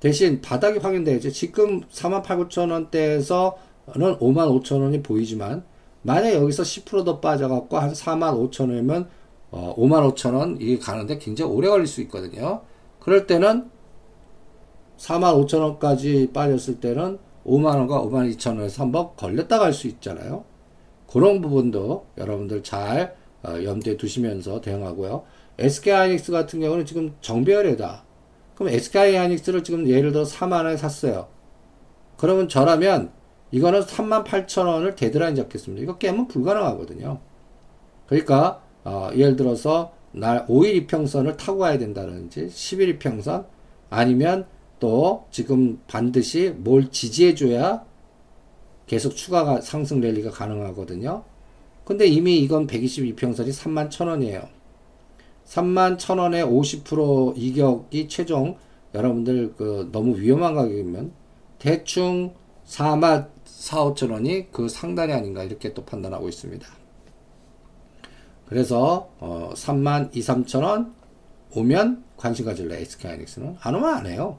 대신 0.00 0.42
바닥이 0.42 0.80
확인돼야죠. 0.80 1.30
지금 1.30 1.80
4만 1.80 2.22
8, 2.22 2.36
9천 2.40 2.70
원대에서는 2.70 4.18
5만 4.18 4.62
5천 4.62 4.82
원이 4.82 5.02
보이지만, 5.02 5.64
만약 6.02 6.34
여기서 6.34 6.62
10%더 6.62 7.20
빠져갖고 7.20 7.78
한 7.78 7.92
4만 7.94 8.50
5천 8.50 8.68
원이면, 8.68 9.08
어, 9.50 9.74
5만 9.78 10.12
5천 10.12 10.34
원 10.34 10.58
이게 10.60 10.78
가는데 10.78 11.16
굉장히 11.16 11.50
오래 11.50 11.68
걸릴 11.68 11.86
수 11.86 12.02
있거든요. 12.02 12.60
그럴 13.04 13.26
때는 13.26 13.70
4만 14.96 15.46
5천 15.46 15.60
원까지 15.60 16.30
빠졌을 16.32 16.80
때는 16.80 17.18
5만 17.44 17.76
원과 17.76 18.00
5만 18.02 18.34
2천 18.34 18.56
원에서 18.56 18.82
한번 18.82 19.10
걸렸다 19.16 19.58
갈 19.58 19.74
수 19.74 19.86
있잖아요. 19.88 20.44
그런 21.06 21.42
부분도 21.42 22.06
여러분들 22.16 22.62
잘 22.62 23.14
어, 23.42 23.62
염두에 23.62 23.98
두시면서 23.98 24.62
대응하고요. 24.62 25.22
SK하이닉스 25.58 26.32
같은 26.32 26.60
경우는 26.60 26.86
지금 26.86 27.14
정배열이다. 27.20 28.04
그럼 28.54 28.72
SK하이닉스를 28.72 29.62
지금 29.64 29.86
예를 29.86 30.12
들어 30.12 30.24
4만 30.24 30.64
원에 30.64 30.78
샀어요. 30.78 31.28
그러면 32.16 32.48
저라면 32.48 33.12
이거는 33.50 33.82
3만 33.82 34.24
8천 34.24 34.66
원을 34.66 34.94
데드라인 34.94 35.34
잡겠습니다. 35.36 35.82
이거 35.82 35.98
깨면 35.98 36.28
불가능하거든요. 36.28 37.20
그러니까 38.06 38.62
어, 38.82 39.10
예를 39.14 39.36
들어서 39.36 39.92
날 40.14 40.46
5일 40.46 40.74
이평선을 40.76 41.36
타고 41.36 41.58
가야 41.58 41.76
된다든지 41.76 42.46
10일 42.46 42.88
이평선 42.90 43.46
아니면 43.90 44.46
또 44.78 45.24
지금 45.30 45.80
반드시 45.86 46.50
뭘 46.56 46.90
지지해줘야 46.90 47.84
계속 48.86 49.16
추가 49.16 49.60
상승 49.60 50.00
랠리가 50.00 50.30
가능하거든요. 50.30 51.24
근데 51.84 52.06
이미 52.06 52.38
이건 52.38 52.66
122평선이 52.66 53.48
3만 53.48 53.90
1천원이에요. 53.90 54.48
3만 55.46 55.98
1천원에 55.98 56.46
50% 56.48 57.34
이격이 57.36 58.08
최종 58.08 58.56
여러분들 58.94 59.54
그 59.56 59.88
너무 59.92 60.18
위험한 60.18 60.54
가격이면 60.54 61.12
대충 61.58 62.34
4만 62.66 63.28
4, 63.44 63.84
5천원이 63.84 64.52
그 64.52 64.68
상단이 64.68 65.12
아닌가 65.12 65.42
이렇게 65.42 65.74
또 65.74 65.84
판단하고 65.84 66.28
있습니다. 66.28 66.83
그래서 68.54 69.10
어 69.18 69.50
3만 69.52 70.14
2, 70.16 70.20
3천 70.20 70.62
원 70.62 70.94
오면 71.56 72.04
관심 72.16 72.44
가질래 72.44 72.82
SK하이닉스는 72.82 73.56
안 73.60 73.74
오면 73.74 73.92
안 73.92 74.06
해요. 74.06 74.38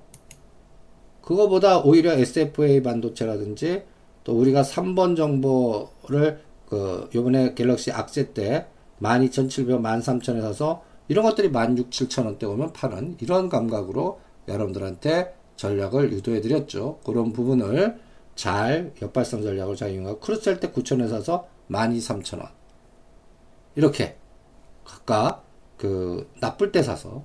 그거보다 1.21 1.80
오히려 1.80 2.13
SFA 2.13 2.82
반도체라든지 2.82 3.84
또 4.23 4.39
우리가 4.39 4.62
3번 4.62 5.17
정보를 5.17 6.39
그 6.65 7.10
요번에 7.13 7.56
갤럭시 7.56 7.91
악세 7.91 8.32
때 8.32 8.67
12,700, 9.01 9.82
13,000에 9.82 10.41
사서 10.41 10.82
이런 11.10 11.25
것들이 11.25 11.51
16,700원대 11.51 12.43
오면 12.45 12.71
파는 12.71 13.17
이런 13.19 13.49
감각으로 13.49 14.21
여러분들한테 14.47 15.36
전략을 15.58 16.13
유도해 16.13 16.39
드렸죠. 16.39 17.01
그런 17.04 17.34
부분을 17.34 17.99
잘 18.36 18.93
역발상 19.01 19.41
전략을 19.41 19.75
잘 19.75 19.91
이용하고 19.91 20.21
크루셀 20.21 20.62
때 20.62 20.71
9,000원 20.71 21.04
에 21.04 21.08
사서 21.10 21.49
12,300원 21.69 22.64
이렇게 23.76 24.16
각각 24.84 25.44
그 25.78 26.30
나쁠 26.40 26.72
때 26.72 26.82
사서 26.82 27.24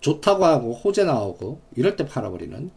좋다고 0.00 0.44
하고 0.44 0.72
호재 0.72 1.04
나오고 1.04 1.60
이럴 1.76 1.96
때 1.96 2.06
팔아버리는 2.06 2.70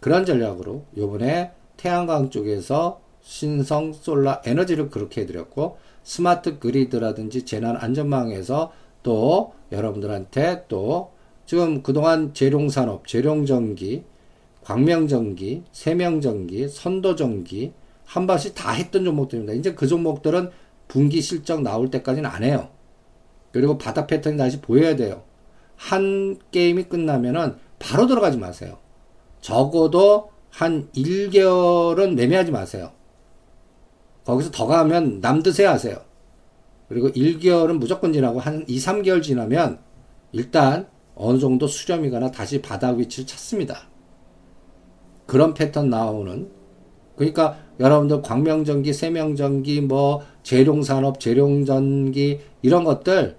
그런 0.00 0.24
전략으로 0.24 0.84
요번에 0.96 1.52
태양광 1.76 2.30
쪽에서 2.30 3.00
신성 3.20 3.92
솔라 3.92 4.42
에너지를 4.44 4.90
그렇게 4.90 5.22
해드렸고 5.22 5.78
스마트 6.02 6.58
그리드라든지 6.58 7.44
재난 7.44 7.76
안전망에서 7.76 8.72
또 9.02 9.52
여러분들한테 9.72 10.64
또 10.68 11.12
지금 11.46 11.82
그동안 11.82 12.32
재룡산업, 12.32 13.06
재룡전기, 13.06 14.04
광명전기, 14.62 15.64
세명전기, 15.72 16.68
선도전기 16.68 17.72
한 18.04 18.26
번씩 18.26 18.54
다 18.54 18.72
했던 18.72 19.04
종목들입니다. 19.04 19.54
이제 19.54 19.74
그 19.74 19.86
종목들은 19.86 20.50
분기 20.90 21.22
실적 21.22 21.62
나올 21.62 21.88
때까지는 21.88 22.28
안 22.28 22.42
해요. 22.42 22.68
그리고 23.52 23.78
바닥 23.78 24.08
패턴이 24.08 24.36
다시 24.36 24.60
보여야 24.60 24.96
돼요. 24.96 25.22
한 25.76 26.36
게임이 26.50 26.84
끝나면은 26.84 27.56
바로 27.78 28.08
들어가지 28.08 28.36
마세요. 28.36 28.78
적어도 29.40 30.30
한 30.50 30.90
1개월은 30.92 32.14
매매하지 32.14 32.50
마세요. 32.50 32.90
거기서 34.24 34.50
더 34.50 34.66
가면 34.66 35.20
남 35.20 35.44
드세요 35.44 35.70
하세요. 35.70 35.96
그리고 36.88 37.08
1개월은 37.10 37.78
무조건 37.78 38.12
지나고 38.12 38.40
한 38.40 38.64
2, 38.66 38.76
3개월 38.78 39.22
지나면 39.22 39.78
일단 40.32 40.88
어느 41.14 41.38
정도 41.38 41.68
수렴이거나 41.68 42.32
다시 42.32 42.60
바닥 42.60 42.96
위치를 42.96 43.28
찾습니다. 43.28 43.88
그런 45.26 45.54
패턴 45.54 45.88
나오는 45.88 46.50
그러니까 47.20 47.58
여러분들 47.78 48.22
광명전기, 48.22 48.94
세명전기, 48.94 49.82
뭐 49.82 50.22
재룡산업, 50.42 51.20
재룡전기 51.20 52.40
이런 52.62 52.84
것들 52.84 53.36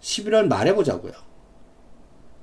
11월 0.00 0.46
말에 0.46 0.74
보자고요. 0.74 1.12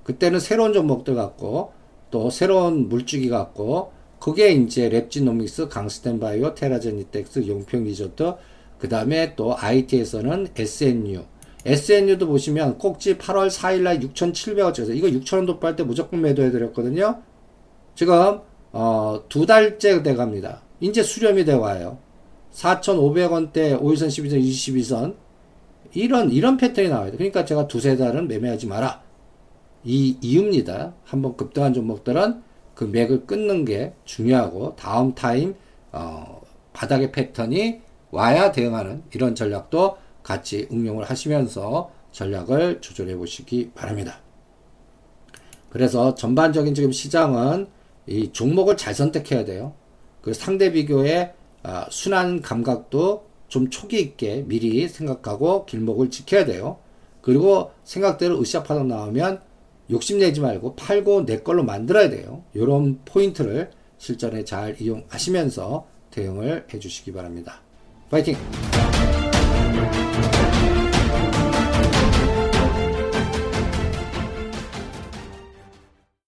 그때는 0.03 0.39
새로운 0.39 0.71
종목들 0.73 1.15
갖고 1.15 1.71
또 2.11 2.29
새로운 2.29 2.87
물주기 2.87 3.29
갖고 3.29 3.93
그게 4.19 4.51
이제 4.51 4.91
랩지노믹스, 4.91 5.69
강스텐바이오, 5.69 6.53
테라제니텍스, 6.53 7.47
용평 7.47 7.85
리조트 7.85 8.35
그 8.77 8.87
다음에 8.89 9.33
또 9.35 9.57
IT에서는 9.57 10.49
SNU 10.55 11.23
SNU도 11.65 12.27
보시면 12.27 12.77
꼭지 12.77 13.17
8월 13.17 13.49
4일날 13.49 14.03
6,700원짜리 14.13 14.95
이거 14.95 15.07
6,000원 15.07 15.47
도파할 15.47 15.75
때 15.75 15.83
무조건 15.83 16.21
매도해 16.21 16.51
드렸거든요. 16.51 17.23
지금 17.95 18.41
어, 18.71 19.23
두 19.29 19.45
달째 19.45 20.03
돼 20.03 20.15
갑니다. 20.15 20.61
이제 20.79 21.03
수렴이 21.03 21.45
돼 21.45 21.53
와요. 21.53 21.97
4,500원대 22.53 23.79
5일선, 23.79 24.07
12선, 24.07 24.41
22선 24.41 25.15
이런 25.93 26.31
이런 26.31 26.57
패턴이 26.57 26.89
나와요. 26.89 27.11
그러니까 27.11 27.45
제가 27.45 27.67
두세 27.67 27.97
달은 27.97 28.27
매매하지 28.27 28.67
마라. 28.67 29.01
이 29.83 30.17
이유입니다. 30.21 30.93
한번 31.03 31.37
급등한 31.37 31.73
종목들은 31.73 32.41
그 32.75 32.83
맥을 32.83 33.25
끊는 33.25 33.65
게 33.65 33.93
중요하고 34.05 34.75
다음 34.75 35.15
타임 35.15 35.55
어, 35.91 36.41
바닥의 36.73 37.11
패턴이 37.11 37.81
와야 38.11 38.51
대응하는 38.51 39.03
이런 39.13 39.35
전략도 39.35 39.97
같이 40.23 40.67
응용을 40.71 41.05
하시면서 41.05 41.91
전략을 42.11 42.81
조절해 42.81 43.15
보시기 43.15 43.71
바랍니다. 43.73 44.19
그래서 45.69 46.15
전반적인 46.15 46.73
지금 46.73 46.91
시장은 46.91 47.67
이 48.07 48.31
종목을 48.31 48.77
잘 48.77 48.93
선택해야 48.93 49.45
돼요. 49.45 49.73
그 50.21 50.33
상대 50.33 50.71
비교의 50.71 51.33
아, 51.63 51.87
순환 51.89 52.41
감각도 52.41 53.25
좀 53.47 53.69
초기 53.69 53.99
있게 53.99 54.43
미리 54.47 54.87
생각하고 54.87 55.65
길목을 55.65 56.09
지켜야 56.09 56.45
돼요. 56.45 56.77
그리고 57.21 57.71
생각대로 57.83 58.39
으쌰 58.39 58.63
파동 58.63 58.87
나오면 58.87 59.41
욕심내지 59.91 60.39
말고 60.39 60.75
팔고 60.75 61.25
내 61.25 61.39
걸로 61.39 61.63
만들어야 61.63 62.09
돼요. 62.09 62.43
이런 62.53 62.99
포인트를 63.05 63.71
실전에 63.97 64.45
잘 64.45 64.79
이용하시면서 64.79 65.87
대응을 66.11 66.67
해주시기 66.73 67.11
바랍니다. 67.11 67.61
파이팅! 68.09 68.35